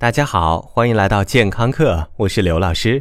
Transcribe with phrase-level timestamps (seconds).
[0.00, 2.98] 大家好，欢迎来到健康课，我是刘老师。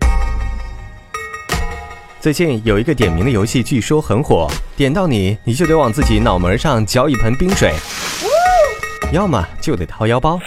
[2.20, 7.74] 最近有一个点名的游戏，据说很火，点到你，你就得往自己脑门上浇一盆冰水，
[9.14, 10.38] 要么就得掏腰包。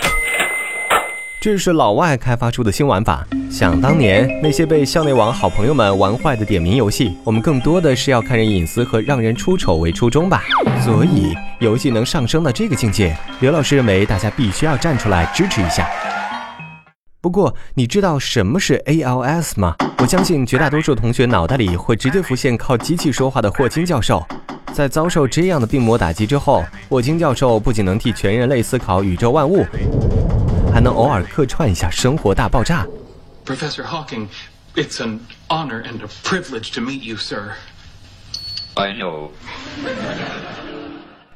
[1.40, 3.26] 这是老外开发出的新玩法。
[3.50, 10.42] 想当年，那些被校内网好朋友们玩坏的点名游戏，我们更多的是要看人隐私和让人出丑为初衷吧。
[10.84, 15.88] 所以，游戏能上升到这个境界，刘老师认为大家必须要站出来支持一下。
[17.22, 19.76] 不过，你知道什么是 ALS 吗？
[19.98, 24.26] 我相信绝大多数同学脑袋里会直接浮现靠机器说话的霍金教授。
[24.72, 29.64] 在遭受这样的病魔打击之后，霍金教授不仅能替全人类思考宇宙万物，
[30.74, 32.84] 还能偶尔客串一下《生活大爆炸》。
[33.46, 34.26] Professor Hawking,
[34.74, 37.52] it's an honor and a privilege to meet you, sir.
[38.74, 39.28] I know.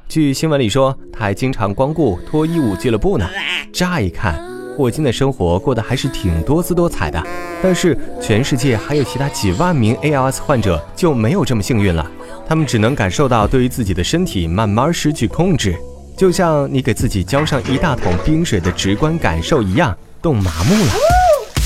[0.09, 3.25] 据新闻里说，他还经常光顾脱衣舞俱乐部呢。
[3.71, 4.56] 乍一看。
[4.77, 7.19] 霍金的生活过得还是挺多姿多彩的，
[7.63, 12.05] 但是全世界还有其他几万名 ALS 患者就没有这么幸运了，
[12.47, 15.75] 他们只能感受到对于自己的身体慢慢失去控制，
[16.15, 20.91] 就像你给自己浇上一大桶冰水的直观感受一样，冻麻木了。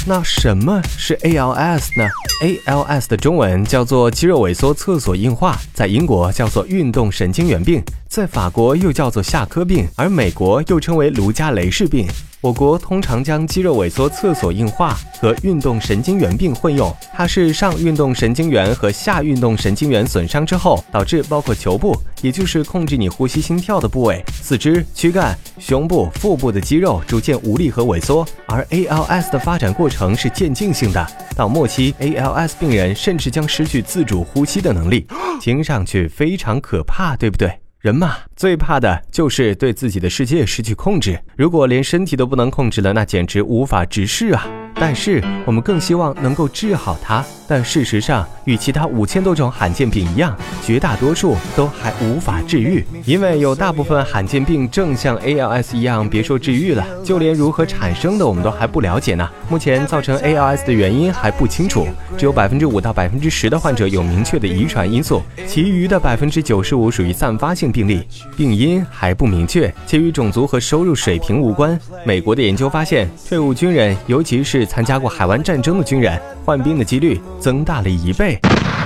[0.08, 2.09] 那什么是 ALS 呢
[2.42, 12.08] ？ALS 的中文叫做肌肉萎缩厕所硬化，在英国叫做运动神经元病，在法国又叫做夏科病，而美国又称为卢加雷氏病。
[12.42, 28.25] 我国通常将肌肉萎缩厕所硬化和运动神经元病混用，它是上运动神经元和下运动神经元损伤之后，导致包括球部，也就是控制你呼吸心跳的部位，四肢、躯干、胸部、腹部的肌肉逐渐无力和萎缩。
[28.47, 35.06] 而 ALS 的发展过程是渐进性的，到末期，ALS 病人甚至将失去自主呼吸的能力，
[35.39, 37.61] 听上去非常可怕，对不对？
[37.82, 41.20] 人嘛，最怕的就是对自己的世界失去控制。
[41.36, 44.46] 如果连身体都不能控制了，那简直无法直视啊！
[44.75, 47.23] 但是我们更希望能够治好它。
[47.47, 50.34] 但事实上，与其他五千多种罕见病一样，
[50.66, 59.29] 绝大多数都还无法治愈，因为有大部分罕见病正像 ALS 一样，别说治愈了，就连如何产生的我们都还不了解呢。
[59.50, 61.85] 目前造成 ALS 的原因还不清楚，
[62.17, 68.07] 只有百分之五到百分之十的患者有明确的遗传因素，其余的百分之九十五属于散发性病例，
[68.38, 71.78] 病因还不明确，且与种族和收入水平无关。
[72.06, 77.19] 美国的研究发现，退伍军人，尤其是参加过海湾战争的军人，患病的几率。
[77.39, 78.39] 增大了一倍。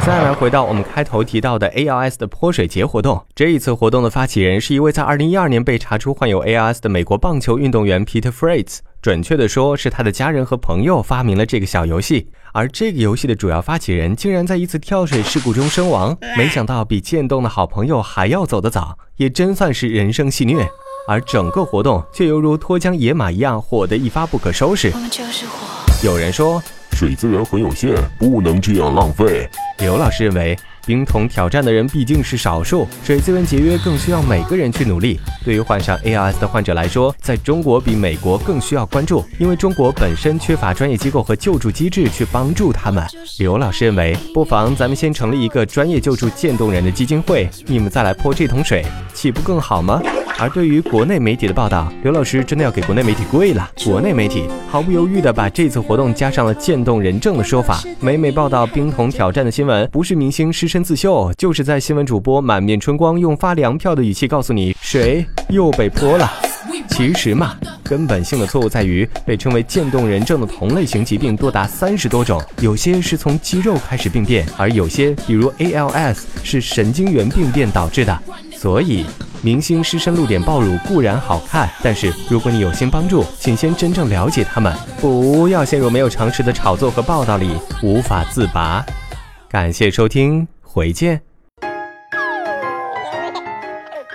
[0.05, 8.79] 再来回到我们开头提到的 ALS 的泼水节活动，这一次活动的发起人是一位在2012年被查出患有 ALS 的美国棒球运动员 Peter Fritz。
[9.01, 12.29] 准确的说，是他的家人和朋友发明了这个小游戏。
[12.53, 20.67] 而这个游戏的主要发起人竟然在一次跳水事故中身亡，没想到比渐冻的好朋友还要走得早，也真算是人生戏虐。
[21.07, 24.91] 而整个活动却犹如脱缰野马一样，火得一发不可收拾。
[24.93, 25.51] 我们就是火。
[26.03, 26.61] 有人说。
[26.97, 29.49] 水资源很有限，不能这样浪费。
[29.79, 35.19] 刘老师认为，冰桶挑战的人毕竟是少数，水资源节约更需要每个人去努力。
[35.43, 43.05] 对于患上 ALS 的患者来说，在中国比美国更需要关注，因为中国本身缺乏专业机构和救助机制去帮助他们。
[43.39, 50.01] 刘老师认为，不妨咱们先成立一个专业救助渐冻人的基金会，你们再来泼这桶水，岂不更好吗？
[50.37, 53.71] 而对于国内媒体的报道，刘老师真的要给国内媒体跪了。
[53.85, 66.29] 国内媒体毫不犹豫地把这次活动加上了“渐冻人证”的说法，每每报道冰桶挑战的新闻，不是明星失身自秀，就是在新闻主播满面春光用发粮票的语气告诉你谁又被泼了。
[66.89, 78.19] 其实嘛，根本性的错误在于被称为渐冻人症的同类型疾病多达三十多种，有些是从肌肉开始病变，而有些，比如 ALS，是神经元病变导致的，
[78.53, 79.05] 所以。
[79.45, 88.83] 明星失身露点爆乳固然好看，但是如果你有心帮助，请先真正了解他们，不要陷入没有常识的炒作和报道里无法自拔。
[89.47, 91.21] 感谢收听，回见。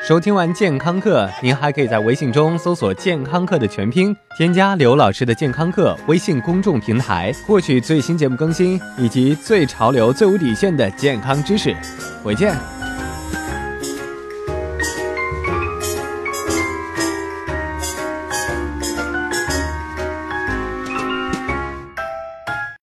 [0.03, 11.77] 收听完健康课，您还可以在微信中搜索“健康课”的全拼，添加刘老师的健康课微信公众平台，获取最新节目更新以及最潮流、最无底线的健康知识。
[12.25, 12.80] 回见。